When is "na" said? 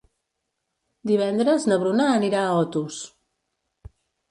1.73-1.79